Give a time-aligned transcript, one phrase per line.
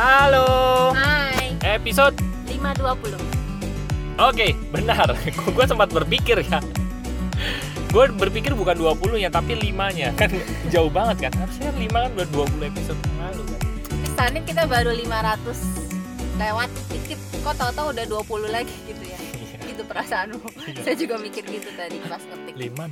[0.00, 0.96] Halo.
[0.96, 2.16] Hai, Episode
[2.48, 3.20] 520.
[4.16, 5.12] Oke, benar.
[5.60, 6.56] gue sempat berpikir ya.
[7.92, 10.32] Gue berpikir bukan 20 nya tapi 5 nya Kan
[10.72, 11.44] jauh banget kan.
[11.44, 13.60] Harusnya kan 5 kan udah 20 episode yang lalu kan.
[13.92, 17.20] Kesannya kita baru 500 lewat dikit.
[17.44, 19.20] Kok tahu-tahu udah 20 lagi gitu ya.
[19.20, 19.56] Iya.
[19.68, 20.48] Gitu perasaanmu.
[20.48, 20.80] Iya.
[20.80, 22.56] Saya juga mikir gitu tadi pas ngetik.
[22.56, 22.88] 5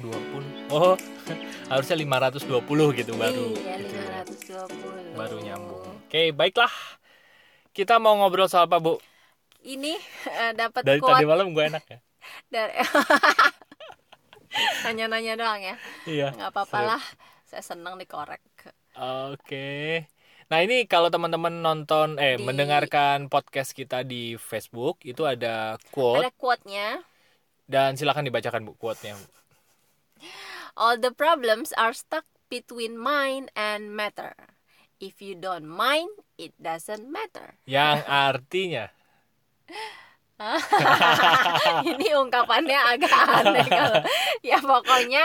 [0.68, 0.77] 20.
[0.77, 0.93] Oh,
[1.72, 3.56] harusnya 520 gitu baru.
[3.56, 4.20] Iya, gitu ya.
[4.69, 5.16] 520.
[5.16, 5.88] Baru nyambung.
[6.05, 6.98] Oke, baiklah.
[7.78, 8.98] Kita mau ngobrol soal apa, Bu?
[9.62, 9.95] Ini
[10.27, 11.98] eh, dapat Dari quote tadi malam gue enak ya.
[12.59, 12.74] dari
[14.82, 15.78] Nanya-nanya doang ya.
[16.02, 16.34] Iya.
[16.34, 17.02] nggak apa-apa lah.
[17.46, 18.42] Saya senang dikorek.
[19.30, 20.10] Oke.
[20.50, 26.27] Nah ini kalau teman-teman nonton eh Di- mendengarkan podcast kita di Facebook itu ada quote
[26.27, 26.98] Ada quote-nya.
[27.70, 29.14] dan silakan dibacakan bu quote-nya.
[30.74, 34.58] All the problems are stuck between mind and matter.
[34.98, 37.55] If you don't mind, it doesn't matter.
[37.64, 38.84] Yang artinya
[41.91, 44.00] Ini ungkapannya agak aneh kalau
[44.41, 45.22] ya pokoknya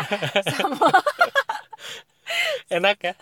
[0.50, 0.90] semua
[2.74, 3.14] enak ya.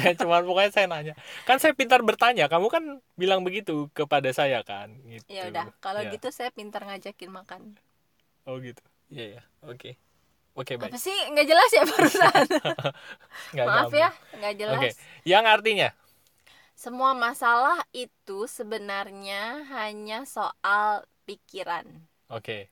[0.00, 1.14] saya cuma pokoknya saya nanya.
[1.44, 2.48] Kan saya pintar bertanya.
[2.48, 4.96] Kamu kan bilang begitu kepada saya kan.
[5.04, 5.28] Gitu.
[5.28, 6.16] ya udah kalau Ya.
[6.16, 7.76] gitu saya pintar ngajakin makan.
[8.48, 8.80] Oh gitu.
[9.12, 9.42] Iya ya.
[9.60, 10.00] Oke.
[10.56, 10.88] Oke baik.
[10.88, 12.44] Apa sih nggak jelas ya barusan?
[13.68, 14.80] Maaf ya nggak jelas.
[14.80, 14.88] Oke.
[15.22, 15.88] Yang artinya
[16.72, 21.88] Semua masalah itu sebenarnya hanya soal pikiran.
[22.28, 22.68] Oke.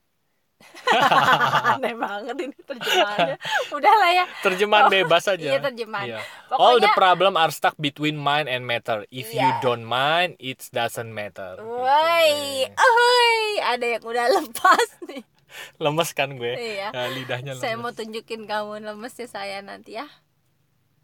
[1.73, 3.37] aneh banget ini terjemahannya.
[3.75, 4.25] Udahlah ya.
[4.39, 5.41] Terjemahan Oh, bebas aja.
[5.41, 6.07] iya, terjemahan.
[6.07, 6.19] Iya.
[6.53, 9.03] All the Pokoknya problem are stuck between mind and matter.
[9.09, 9.59] If you Iya.
[9.59, 11.59] don't mind, it doesn't matter.
[11.59, 12.29] Woi,
[12.61, 12.77] Gitu.
[12.77, 15.21] oi, ada yang udah lepas nih.
[15.83, 16.53] Lemes kan gue?
[16.53, 16.89] Iya.
[16.91, 17.61] Nah, lidahnya lemes.
[17.61, 20.07] Saya mau tunjukin kamu lemesnya saya nanti ya.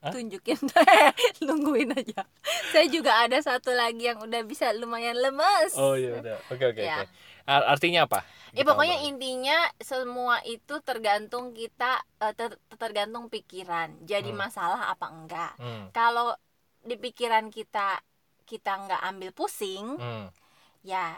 [0.02, 0.10] Hah?
[0.10, 0.58] Tunjukin,
[1.46, 2.26] nungguin aja.
[2.74, 5.78] Saya juga ada satu lagi yang udah bisa lumayan lemes.
[5.78, 6.38] Oh iya udah.
[6.50, 7.06] Oke oke Ya.
[7.06, 7.14] oke.
[7.46, 8.26] Ar- Artinya apa?
[8.52, 13.94] Ya pokoknya intinya semua itu tergantung kita eh, ter- tergantung pikiran.
[14.02, 14.42] Jadi Hmm.
[14.42, 15.54] masalah apa enggak.
[15.56, 15.88] Hmm.
[15.92, 16.34] Kalau
[16.82, 18.02] di pikiran kita
[18.44, 20.28] kita nggak ambil pusing, Hmm.
[20.82, 21.14] ya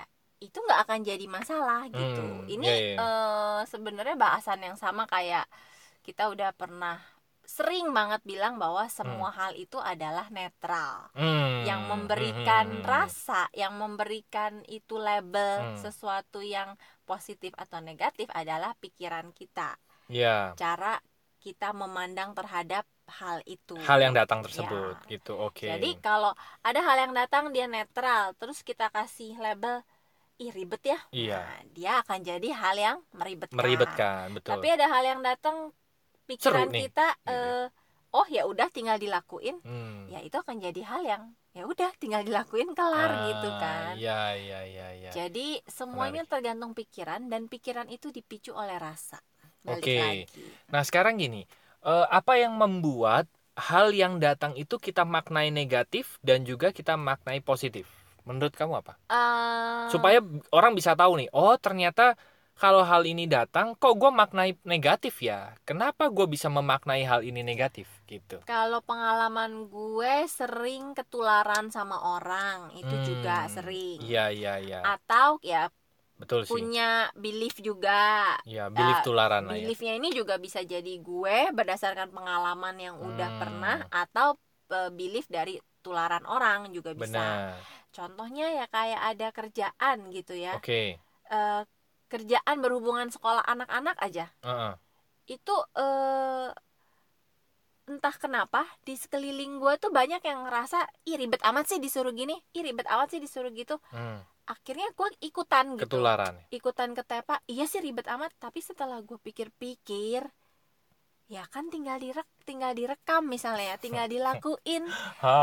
[0.46, 2.22] itu nggak akan jadi masalah gitu.
[2.22, 2.96] Hmm, Ini iya, iya.
[3.02, 5.46] eh, sebenarnya bahasan yang sama kayak
[6.06, 6.98] kita udah pernah
[7.58, 10.96] sering banget bilang bahwa semua hal itu adalah netral.
[11.16, 11.64] Hmm.
[11.70, 12.92] Yang memberikan Hmm, hmm, hmm.
[12.94, 15.78] rasa, yang memberikan itu label Hmm.
[15.84, 16.70] sesuatu yang
[17.10, 19.76] positif atau negatif adalah pikiran kita.
[20.12, 20.54] Ya.
[20.56, 21.00] Cara
[21.44, 22.88] kita memandang terhadap
[23.20, 23.76] hal itu.
[23.84, 25.12] Hal yang datang tersebut Ya.
[25.12, 25.36] gitu.
[25.36, 25.68] Oke.
[25.68, 26.32] Jadi kalau
[26.64, 29.84] ada hal yang datang dia netral, terus kita kasih label
[30.42, 31.00] ih ribet ya.
[31.14, 31.40] Iya.
[31.46, 33.58] Nah, dia akan jadi hal yang meribetkan.
[33.58, 34.52] Meribetkan, betul.
[34.58, 35.70] Tapi ada hal yang datang
[36.26, 36.82] pikiran Seru nih.
[36.90, 37.32] kita Gitu.
[37.32, 37.66] eh,
[38.14, 39.60] oh ya udah tinggal dilakuin.
[39.62, 40.10] Hmm.
[40.10, 41.24] Ya itu akan jadi hal yang
[41.54, 43.94] ya udah tinggal dilakuin kelar Ah, gitu kan.
[43.98, 45.10] Iya iya iya iya.
[45.14, 49.22] Jadi semuanya tergantung pikiran dan pikiran itu dipicu oleh rasa.
[49.64, 49.98] Balik Oke.
[49.98, 50.46] lagi.
[50.74, 51.46] Nah sekarang gini,
[51.86, 57.40] eh, apa yang membuat hal yang datang itu kita maknai negatif dan juga kita maknai
[57.40, 58.03] positif?
[58.28, 58.94] Menurut kamu apa?
[59.10, 60.20] Eh, Supaya
[60.58, 62.16] orang bisa tahu nih, oh ternyata
[62.62, 65.54] kalau hal ini datang, kok gue maknai negatif ya?
[65.68, 68.38] Kenapa gue bisa memaknai hal ini negatif gitu?
[68.44, 73.98] Kalau pengalaman gue sering ketularan sama orang, itu Hmm, juga sering.
[74.04, 75.72] Iya iya iya, Atau ya
[76.20, 76.52] betul sih.
[76.52, 78.36] punya belief juga.
[78.44, 79.64] Ya belief eh, tularan lah ya.
[79.64, 83.40] Beliefnya ini juga bisa jadi gue berdasarkan pengalaman yang udah Hmm.
[83.40, 84.36] pernah atau
[84.76, 87.12] eh, belief dari tularan orang juga bisa.
[87.12, 87.60] Benar.
[87.92, 90.56] Contohnya ya kayak ada kerjaan gitu ya.
[90.56, 90.98] Oke.
[91.30, 91.62] Eh,
[92.08, 94.32] kerjaan berhubungan sekolah anak-anak aja.
[94.42, 94.74] Heeh.
[95.28, 96.50] Itu eh
[97.84, 102.40] entah kenapa di sekeliling gue tuh banyak yang ngerasa ih ribet amat sih disuruh gini,
[102.56, 103.76] ih ribet amat sih disuruh gitu.
[103.92, 105.88] Hmm, Akhirnya gue ikutan gitu.
[105.88, 106.36] Ketularan.
[106.52, 110.24] ikutan ketepa iya sih ribet amat tapi setelah gue pikir-pikir
[111.26, 114.84] ya kan tinggal direk tinggal direkam misalnya ya tinggal dilakuin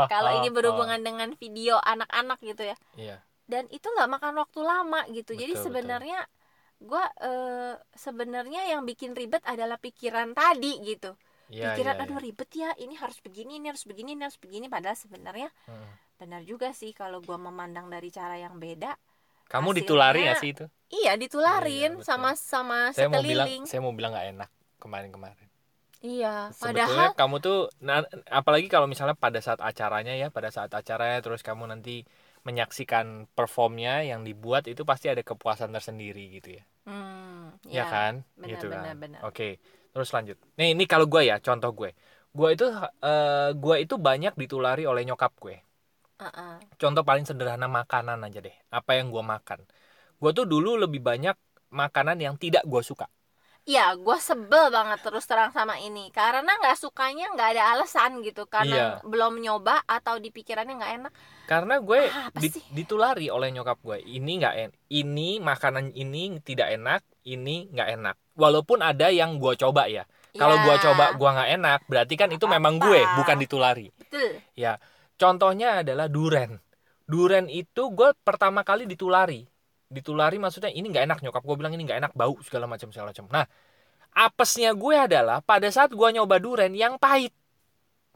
[0.07, 3.17] kalau ini berhubungan dengan video anak-anak gitu ya Iya.
[3.45, 6.19] dan itu nggak makan waktu lama gitu jadi Betul, sebenarnya
[6.79, 11.13] gue eh, sebenarnya yang bikin ribet adalah pikiran tadi gitu
[11.47, 12.23] Iya, pikiran iya, aduh iya.
[12.23, 15.91] ribet ya ini harus begini ini harus begini ini harus begini padahal sebenarnya Hmm.
[16.15, 18.95] benar juga sih kalau gue memandang dari cara yang beda
[19.45, 20.65] Kamu hasilnya- ditulari gak sih itu?
[20.95, 22.07] iya ditularin betul.
[22.07, 24.49] sama sama Saya mau bilang, sekeliling saya mau bilang gak enak
[24.79, 25.50] kemarin-kemarin.
[26.01, 27.57] Iya, Sebetulnya padahal kamu tuh,
[27.87, 28.01] nah,
[28.39, 32.01] apalagi kalau misalnya pada saat acaranya ya, pada saat acaranya terus kamu nanti
[32.47, 38.13] menyaksikan performnya yang dibuat itu pasti ada kepuasan tersendiri gitu ya, hmm, ya, kan?
[38.37, 38.95] benar, gitu benar, kan.
[38.97, 39.21] benar.
[39.29, 39.47] Oke,
[39.93, 40.37] terus lanjut.
[40.57, 41.89] Nih, ini kalau gue ya, contoh gue,
[42.33, 42.65] gue itu,
[43.05, 45.55] eh gue itu banyak ditulari oleh nyokap gue.
[46.19, 46.59] Heeh.
[46.81, 49.59] contoh paling sederhana makanan aja deh apa yang gue makan
[50.21, 51.35] gue tuh dulu lebih banyak
[51.81, 53.07] makanan yang tidak gue suka
[53.61, 56.09] Iya, gue sebel banget terus terang sama ini.
[56.09, 58.49] Karena nggak sukanya nggak ada alasan gitu.
[58.49, 59.05] Karena Iya.
[59.05, 61.13] belum nyoba atau di pikirannya nggak enak.
[61.41, 62.63] karena gue Ah, apa di- sih?
[62.71, 68.15] ditulari oleh nyokap gue ini nggak en ini makanan ini tidak enak ini nggak enak.
[68.39, 70.07] Walaupun ada yang gue coba ya.
[70.31, 73.91] Kalau Ya, gue coba gue nggak enak berarti kan itu Nggak memang gue bukan ditulari.
[73.91, 74.39] Betul.
[75.19, 76.57] contohnya adalah duren
[77.03, 79.43] duren itu gue pertama kali ditulari
[79.91, 83.11] ditulari maksudnya ini nggak enak nyokap gue bilang ini nggak enak bau segala macam segala
[83.11, 83.27] macam.
[83.27, 83.43] Nah
[84.11, 87.35] apesnya gue adalah pada saat gue nyoba duren yang pahit.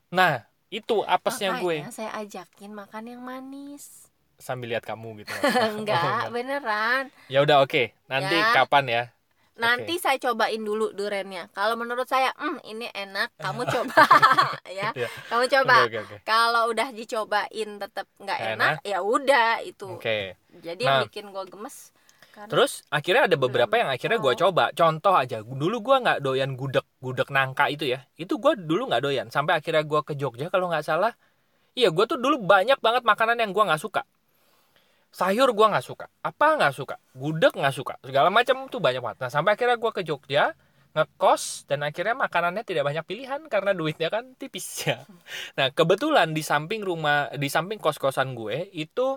[0.09, 4.07] Nah itu apesnya gue Makanya saya ajakin makan yang manis.
[4.35, 5.31] sambil lihat kamu gitu.
[5.79, 7.07] Enggak, beneran.
[7.31, 7.95] ya udah oke.
[8.07, 8.51] Nanti Ya.
[8.51, 9.03] kapan ya
[9.55, 11.47] Nanti saya cobain dulu durennya.
[11.55, 14.03] Kalau menurut saya, hmm ini enak, kamu coba
[14.67, 14.91] ya.
[14.91, 15.07] Iya.
[15.31, 15.75] Kamu coba.
[15.87, 19.87] oke oke oke Kalau udah dicobain tetap nggak Nggak enak, ya udah itu.
[19.95, 20.35] Oke.
[20.59, 20.91] Jadi Nah.
[20.99, 21.95] yang bikin gue gemes.
[22.35, 26.51] Karena terus akhirnya ada beberapa yang akhirnya gue coba contoh aja dulu gue nggak doyan
[26.59, 30.51] gudeg gudeg nangka itu ya itu gue dulu nggak doyan sampai akhirnya gue ke Jogja
[30.51, 31.15] kalau nggak salah
[31.79, 34.03] iya gue tuh dulu banyak banget makanan yang gue nggak suka
[35.15, 39.17] sayur gue nggak suka apa nggak suka gudeg nggak suka segala macam tuh banyak banget.
[39.23, 40.51] Nah sampai akhirnya gue ke Jogja
[40.91, 45.07] ngekos dan akhirnya makanannya tidak banyak pilihan karena duitnya kan tipis ya.
[45.55, 49.15] Nah kebetulan di samping rumah di samping kos kosan gue itu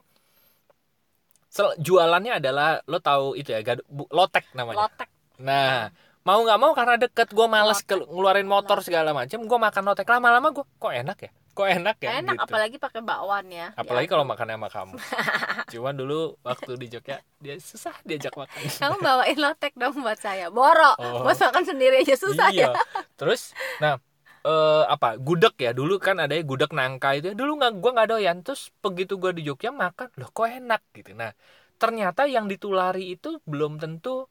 [1.83, 4.87] jualannya adalah lo tahu itu ya gado- bu- lotek namanya.
[4.87, 5.09] Lotek.
[5.43, 5.91] nah
[6.23, 10.07] mau nggak mau karena deket gue males ngeluarin motor segala macam gue makan lotek.
[10.07, 12.45] Lama-lama gue kok enak ya kok enak ya enak gitu.
[12.47, 13.75] apalagi pakai bakwan ya.
[13.75, 14.13] Apalagi Ya.
[14.15, 14.95] kalau makannya sama kamu.
[15.75, 18.55] Cuman dulu waktu di Jogja dia susah diajak makan.
[18.55, 20.55] kamu bawain lotek dong buat saya.
[20.55, 20.95] Boro.
[21.03, 21.27] Oh.
[21.27, 22.71] Buat makan sendiri aja susah iya.
[22.71, 22.79] ya.
[23.21, 23.51] Terus
[23.83, 23.99] nah
[24.47, 27.35] eh apa gudeg ya dulu kan ada ya gudeg nangka itu ya.
[27.35, 31.11] dulu nggak gua nggak doyan terus begitu gua di Jogja makan loh kok enak gitu
[31.19, 31.35] nah
[31.75, 34.31] ternyata yang ditulari itu belum tentu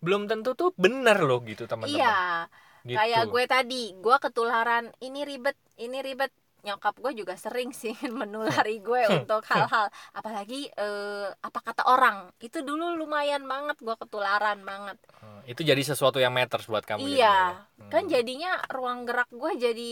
[0.00, 2.48] belum tentu tuh bener loh gitu teman-teman Iya.
[2.84, 2.96] gitu.
[3.00, 6.28] Kayak gue tadi, gue ketularan ini ribet, ini ribet.
[6.64, 12.32] Nyokap gue juga sering sih menulari gue untuk hal-hal apalagi eh, apa kata orang.
[12.40, 14.96] Itu dulu lumayan banget gue ketularan banget.
[15.44, 17.08] Itu jadi sesuatu yang matters buat kamu iya.
[17.08, 17.92] jadinya ya?
[17.92, 18.12] Kan Hmm.
[18.12, 19.90] jadinya ruang gerak gue jadi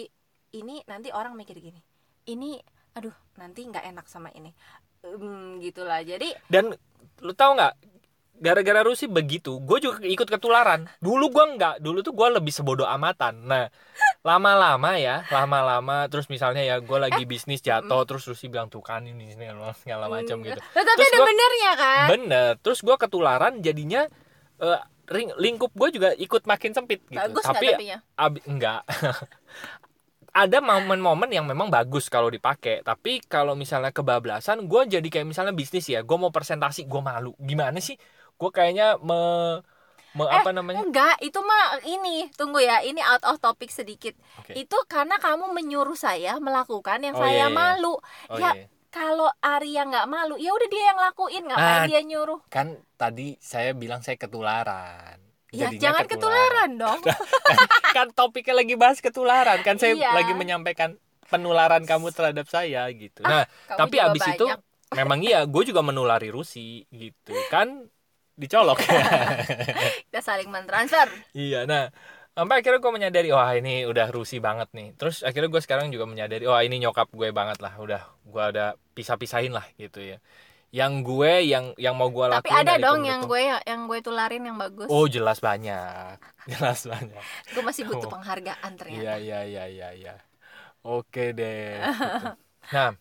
[0.57, 1.81] ini nanti orang mikir gini.
[2.25, 2.57] Ini
[2.97, 4.53] aduh, nanti nggak enak sama ini.
[5.05, 6.01] Hmm, gitulah.
[6.01, 6.73] Jadi dan
[7.21, 7.75] lu tahu nggak
[8.43, 12.91] gara-gara Rusi begitu gue juga ikut ketularan dulu gue nggak dulu tuh gue lebih sebodoh
[12.91, 13.71] amatan nah
[14.23, 16.07] lama-lama ya lama-lama.
[16.07, 19.45] Terus misalnya ya gue lagi bisnis jatuh terus Rusi bilang tuh kan ini ini
[19.83, 20.61] segala macam hmm, gitu.
[20.63, 22.07] Loh, tapi Terus ada gua- benernya kan?
[22.09, 22.51] bener.
[22.63, 24.07] Terus gue ketularan jadinya
[24.63, 24.81] eh,
[25.11, 27.19] ring- lingkup gue juga ikut makin sempit gitu.
[27.19, 27.99] Bagus tapi tapinya?
[28.15, 28.83] Abi, enggak.
[30.33, 32.81] Ada momen-momen yang memang bagus kalau dipakai.
[32.81, 37.37] Tapi kalau misalnya kebablasan gue jadi kayak misalnya bisnis ya gue mau presentasi gue malu.
[37.37, 38.01] Gimana sih?
[38.41, 39.61] Gue kayaknya me,
[40.13, 44.13] me Eh, apa namanya Enggak, itu mah ini, tunggu ya, ini out of topic sedikit.
[44.37, 44.53] Oke.
[44.55, 47.49] Itu karena kamu menyuruh saya melakukan yang Oh, saya iya, iya.
[47.51, 47.95] malu.
[48.29, 52.01] oh ya, iya Kalau Arya nggak malu, ya udah dia yang lakuin, ngapain Ah, dia
[52.03, 52.45] nyuruh?
[52.47, 55.17] kan tadi saya bilang saya ketularan
[55.49, 57.01] Ya jangan ketularan dong.
[57.97, 60.13] kan topiknya lagi bahas ketularan kan saya Iya.
[60.13, 64.45] lagi menyampaikan penularan kamu terhadap saya gitu nah Kamu tapi abis itu
[64.93, 67.89] memang iya gue juga menulari Rusi gitu kan
[68.33, 68.81] dicolok
[70.09, 71.09] kita saling mentransfer.
[71.33, 71.93] Iya, nah
[72.33, 74.97] sampai akhirnya gue menyadari wah ini udah rusi banget nih.
[74.97, 77.77] Terus akhirnya gue sekarang juga menyadari wah ini nyokap gue banget lah.
[77.77, 80.19] Udah gue ada pisah-pisahin lah gitu ya.
[80.73, 83.99] Yang gue yang yang mau gue Tapi lakuin ada dong itu yang gue yang gue
[84.01, 84.89] tularin yang bagus.
[84.89, 86.17] Oh jelas banyak,
[86.57, 87.21] jelas banyak.
[87.53, 88.13] Gue masih butuh Oh.
[88.17, 89.05] penghargaan ternyata.
[89.05, 90.15] Iya iya iya iya iya.
[90.81, 91.77] Oke deh.
[91.77, 92.33] gitu.
[92.73, 92.97] Nah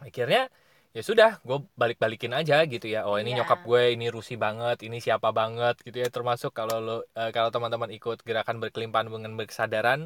[0.00, 0.48] akhirnya
[0.96, 3.00] ya sudah gue balik-balikin aja gitu ya.
[3.08, 3.42] Oh ini Iya.
[3.42, 6.08] nyokap gue ini rusi banget, ini siapa banget gitu ya.
[6.16, 10.00] Termasuk kalau lo eh, kalau teman-teman ikut gerakan berkelimpahan dengan berkesadaran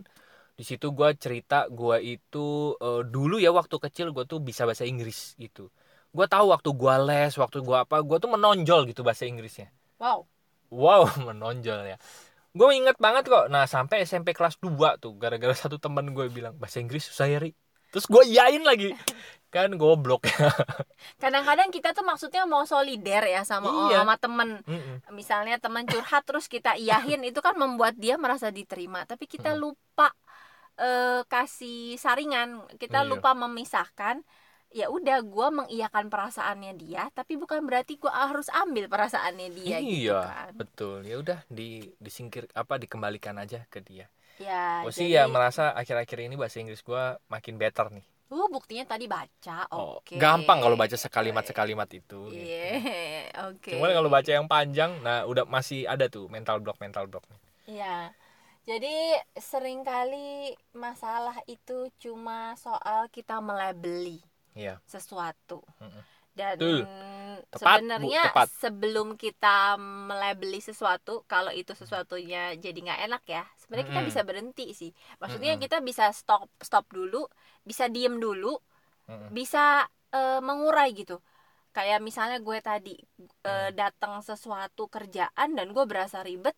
[0.59, 2.47] di situ gue cerita gue itu
[2.81, 5.69] eh, dulu ya waktu kecil gue tuh bisa bahasa Inggris gitu.
[6.17, 9.69] Gue tahu waktu gue les, waktu gue apa, gue tuh menonjol gitu bahasa Inggrisnya.
[10.01, 10.25] Wow.
[10.73, 11.97] Wow, menonjol ya.
[12.57, 13.47] Gue inget banget kok.
[13.53, 17.39] Nah, sampai SMP kelas 2 tuh gara-gara satu teman gue bilang bahasa Inggris susah ya,
[17.45, 17.53] Ri.
[17.89, 18.93] Terus gue iyain lagi.
[19.49, 20.53] Kan goblok ya.
[21.23, 24.05] Kadang-kadang kita tuh maksudnya mau solider ya sama Iya.
[24.05, 24.49] sama temen.
[24.65, 24.97] Mm-mm.
[25.17, 29.61] misalnya teman curhat terus kita iyahin itu kan membuat dia merasa diterima tapi kita Hmm.
[29.65, 30.13] lupa
[30.77, 33.09] eh, kasih saringan kita Iya.
[33.09, 34.21] lupa memisahkan
[34.69, 40.13] ya udah gua mengiyakan perasaannya dia tapi bukan berarti gua harus ambil perasaannya dia gitu
[40.13, 41.03] iya, kan betul.
[41.03, 44.13] Ya udah di disingkir apa dikembalikan aja ke dia.
[44.43, 48.07] Ya Gue sih jadi ya merasa akhir-akhir ini bahasa Inggris gue makin better nih.
[48.29, 49.65] Uh, buktinya tadi baca.
[49.73, 50.21] Oh, Oke.
[50.21, 52.29] gampang kalau baca sekalimat sekalimat itu.
[52.29, 52.37] gitu.
[52.37, 52.77] Iya,
[53.49, 53.73] oke.
[53.73, 57.25] Cuman kalau baca yang panjang, nah udah masih ada tuh mental block mental block.
[57.65, 58.13] Iya.
[58.69, 64.21] Jadi sering kali masalah itu cuma soal kita melabeli
[64.53, 64.77] Iya.
[64.85, 65.65] sesuatu.
[65.81, 66.05] Mm-mm.
[66.37, 66.85] Dan Betul.
[67.53, 68.49] Tepat, Bu, sebenarnya tepat.
[68.63, 74.09] sebelum kita melabeli sesuatu, kalau itu sesuatunya jadi nggak enak ya, sebenarnya kita Mm-mm.
[74.11, 74.91] bisa berhenti sih.
[75.23, 75.63] Maksudnya Mm-mm.
[75.65, 77.27] kita bisa stop stop dulu,
[77.65, 78.53] bisa diem dulu,
[79.09, 79.31] Mm-mm.
[79.39, 79.87] bisa
[80.17, 81.21] eh, mengurai gitu.
[81.77, 82.95] Kayak misalnya gue tadi
[83.45, 83.71] Hmm.
[83.81, 86.57] datang sesuatu kerjaan dan gue berasa ribet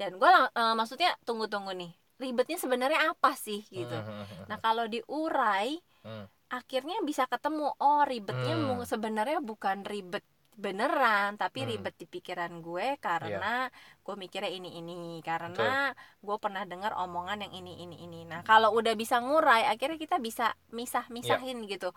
[0.00, 3.98] dan gue eh, maksudnya tunggu-tunggu nih ribetnya sebenarnya apa sih gitu.
[3.98, 4.46] Mm-mm.
[4.50, 6.26] Nah kalau diurai Mm.
[6.52, 8.84] Akhirnya bisa ketemu oh ribetnya Hmm.
[8.84, 10.20] sebenarnya bukan ribet
[10.54, 11.68] beneran tapi Hmm.
[11.68, 11.72] Iya.
[11.74, 13.72] ribet di pikiran gue karena
[14.04, 18.68] gue mikirnya ini ini karena gue pernah dengar omongan yang ini ini ini nah kalau
[18.76, 21.70] udah bisa ngurai akhirnya kita bisa misah misahin Iya.
[21.72, 21.88] gitu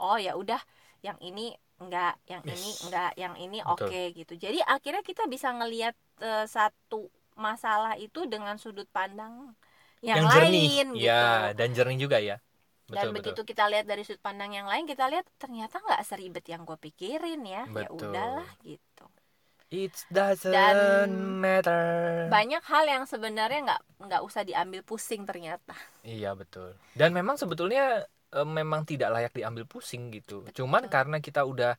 [0.00, 0.56] oh ya udah
[1.04, 2.56] yang ini enggak yang Yes.
[2.56, 3.86] ini enggak yang ini Betul.
[3.86, 9.52] oke gitu jadi akhirnya kita bisa ngelihat eh, satu masalah itu dengan sudut pandang
[10.00, 10.66] yang, yang jernih.
[10.66, 12.40] lain gitu Ya, dan jernih juga ya.
[12.96, 13.48] Dan Betul, begitu betul.
[13.50, 17.40] kita lihat dari sudut pandang yang lain kita lihat ternyata nggak seribet yang gue pikirin
[17.54, 19.06] ya ya udahlah gitu
[19.70, 20.78] It doesn't Dan
[21.40, 22.28] matter.
[22.34, 25.74] banyak hal yang sebenarnya nggak nggak usah diambil pusing ternyata
[26.06, 26.68] Iya betul.
[26.98, 30.46] Dan memang sebetulnya eh, memang tidak layak diambil pusing gitu.
[30.46, 30.54] Betul.
[30.56, 31.74] Cuman karena kita udah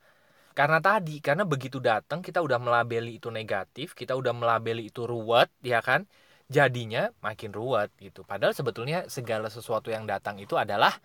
[0.59, 5.49] karena tadi karena begitu datang kita udah melabeli itu negatif, kita udah melabeli itu ruwet,
[5.63, 6.01] ya kan?
[6.49, 8.25] Jadinya makin ruwet gitu.
[8.25, 10.97] Padahal sebetulnya segala sesuatu yang datang itu adalah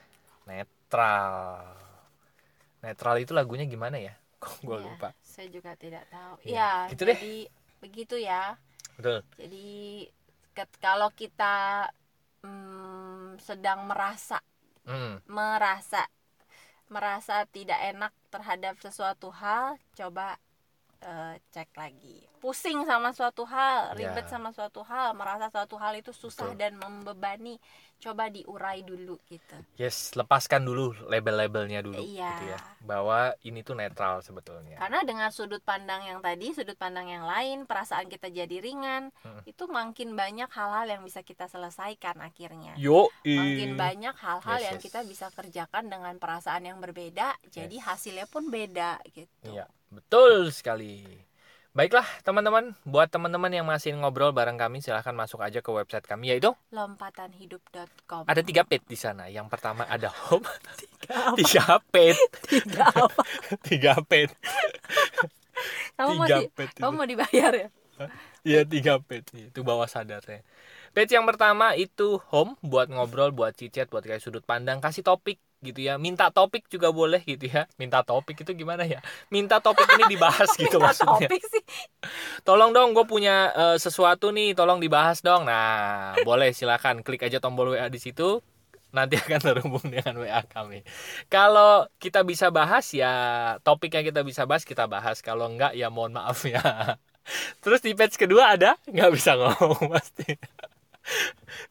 [0.49, 1.61] netral.
[2.85, 4.15] Netral itu lagunya gimana ya?
[4.43, 5.09] Kok gue Ya, lupa.
[5.21, 7.19] saya juga tidak tahu Iya, ya gitu deh.
[7.19, 7.49] jadi
[7.83, 8.57] begitu ya
[8.99, 9.25] Betul.
[9.39, 9.67] jadi
[10.85, 11.45] kalau kita
[12.45, 14.39] mm, sedang merasa
[14.87, 16.03] Hmm, merasa
[16.93, 20.37] merasa tidak enak terhadap sesuatu hal coba
[21.05, 24.31] eh, cek lagi pusing sama suatu hal ribet Ya.
[24.31, 26.61] sama suatu hal merasa suatu hal itu susah Betul.
[26.61, 27.57] dan membebani
[27.97, 32.29] coba diurai dulu gitu Yes, lepaskan dulu label-labelnya dulu Iya.
[32.31, 32.59] gitu ya.
[32.81, 34.77] Bahwa ini tuh netral sebetulnya.
[34.77, 39.41] karena dengan sudut pandang yang tadi sudut pandang yang lain perasaan kita jadi ringan Hmm.
[39.45, 44.77] itu makin banyak hal-hal yang bisa kita selesaikan akhirnya Yo, makin banyak hal-hal Yes, yang
[44.77, 44.85] yes.
[44.85, 47.85] kita bisa kerjakan dengan perasaan yang berbeda jadi Yes.
[47.87, 51.25] hasilnya pun beda gitu Iya, betul sekali.
[51.75, 56.31] Baiklah teman-teman, buat teman-teman yang masih ngobrol bareng kami silahkan masuk aja ke website kami
[56.31, 59.27] yaitu lompatanhidup.com ada tiga page di sana.
[59.27, 60.47] Yang pertama ada home,
[61.43, 63.23] tiga page, tiga apa?
[63.67, 64.31] Tiga page,
[65.99, 66.75] kamu mau tiga di, page.
[66.79, 67.69] kamu mau dibayar ya?
[68.47, 70.47] Iya tiga page itu bawah sadarnya.
[70.95, 75.43] Page yang pertama itu home buat ngobrol, buat cicat, buat kayak sudut pandang, kasih topik
[75.65, 75.97] gitu ya.
[75.97, 77.65] Minta topik juga boleh gitu ya.
[77.81, 79.01] Minta topik itu gimana ya?
[79.33, 81.27] Minta topik ini dibahas gitu Minta maksudnya.
[81.27, 81.65] topik sih.
[82.45, 85.49] Tolong dong gue punya eh, sesuatu nih tolong dibahas dong.
[85.49, 87.01] Nah boleh silakan.
[87.01, 88.45] Klik aja tombol WA di situ.
[88.95, 90.85] Nanti akan terhubung dengan WA kami.
[91.33, 93.13] Kalau kita bisa bahas ya
[93.65, 95.25] topik yang kita bisa bahas kita bahas.
[95.25, 96.61] Kalau enggak ya mohon maaf ya.
[97.65, 98.77] Terus di page kedua ada?
[98.85, 100.37] Nggak bisa ngomong pasti.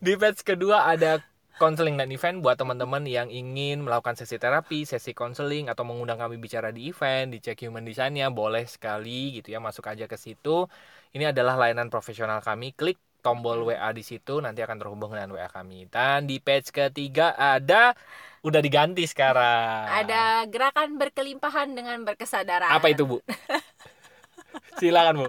[0.01, 1.21] Di page kedua ada
[1.61, 6.41] konseling dan event buat teman-teman yang ingin melakukan sesi terapi, sesi konseling atau mengundang kami
[6.41, 10.65] bicara di event, di Check Human Design-nya boleh sekali gitu ya masuk aja ke situ.
[11.13, 12.73] Ini adalah layanan profesional kami.
[12.73, 15.87] Klik tombol WA di situ nanti akan terhubung dengan WA kami.
[15.87, 17.95] Dan di page ketiga ada
[18.43, 19.87] udah diganti sekarang.
[19.87, 23.17] ada gerakan berkelimpahan dengan berkesadaran Apa itu, Bu?
[24.81, 25.27] Silakan, Bu.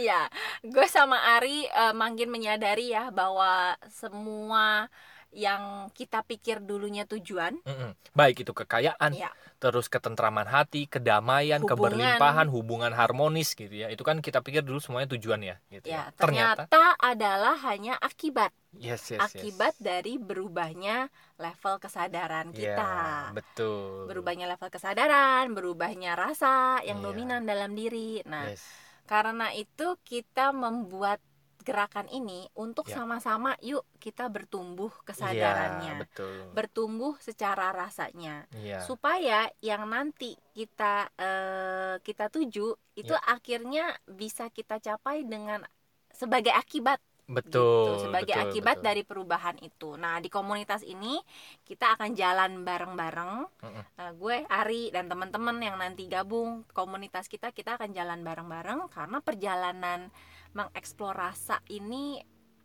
[0.00, 0.30] ya
[0.64, 4.88] gue sama Ari eh, makin menyadari ya bahwa semua
[5.30, 7.94] yang kita pikir dulunya tujuan Mm-mm.
[8.12, 11.92] Baik itu kekayaan, ya terus ketentraman hati, kedamaian, Hubungan.
[11.92, 13.92] keberlimpahan, hubungan harmonis gitu ya.
[13.92, 16.16] Itu kan kita pikir dulu semuanya tujuan ya, gitu ya ya.
[16.16, 19.36] ternyata, adalah hanya akibat yes, yes, yes.
[19.36, 22.90] akibat dari berubahnya level kesadaran Ya, kita
[23.36, 24.08] betul.
[24.08, 27.06] berubahnya level kesadaran berubahnya rasa yang Iya.
[27.06, 28.64] dominan dalam diri nah Yes.
[29.04, 31.20] karena itu kita membuat
[31.62, 33.00] gerakan ini untuk Ya.
[33.00, 36.50] sama-sama yuk kita bertumbuh kesadarannya betul.
[36.56, 38.80] bertumbuh secara rasanya Iya.
[38.84, 43.22] supaya yang nanti kita eh, kita tuju itu Ya.
[43.28, 45.62] akhirnya bisa kita capai dengan
[46.10, 46.98] sebagai akibat
[47.30, 47.94] Betul.
[47.94, 48.86] gitu, sebagai betul, akibat betul.
[48.90, 49.94] dari perubahan itu.
[49.94, 51.14] Nah, di komunitas ini
[51.62, 53.46] kita akan jalan bareng-bareng.
[53.46, 53.84] Mm-mm.
[53.94, 59.22] Nah, gue, Ari dan teman-teman yang nanti gabung komunitas kita, kita akan jalan bareng-bareng karena
[59.22, 60.10] perjalanan
[60.52, 62.20] mengeksplor rasa ini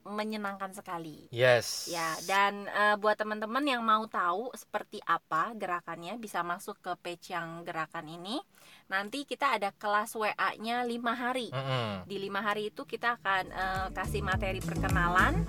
[0.06, 1.26] menyenangkan sekali.
[1.34, 1.90] Yes.
[1.90, 7.34] Ya, dan eh, buat teman-teman yang mau tahu seperti apa gerakannya bisa masuk ke page
[7.34, 8.38] yang gerakan ini.
[8.86, 11.50] Nanti kita ada kelas WA-nya lima hari.
[11.50, 12.06] Mm-mm.
[12.06, 15.42] Di lima hari itu kita akan eh, kasih materi perkenalan.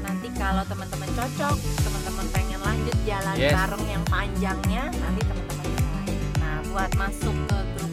[0.00, 3.52] Nanti kalau teman-teman cocok, teman-teman pengen lanjut jalan Yes.
[3.52, 5.92] bareng yang panjangnya, nanti teman-teman bisa.
[6.40, 7.92] Nah, buat masuk ke grup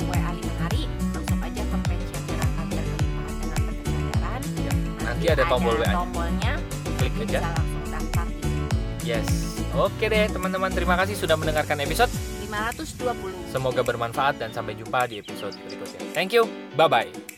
[5.25, 5.89] Nanti ada tombol WA.
[5.89, 6.53] tombolnya
[7.01, 7.49] Klik bisa aja.
[7.49, 8.25] langsung daftar.
[9.01, 9.27] Yes.
[9.73, 12.13] Oke deh teman-teman, terima kasih sudah mendengarkan episode.
[12.45, 16.13] 520 Semoga bermanfaat dan sampai jumpa di episode berikutnya.
[16.13, 16.45] Thank you.
[16.77, 17.34] Bye bye.